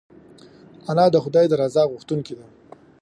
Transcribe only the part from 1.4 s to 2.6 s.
د رضا غوښتونکې ده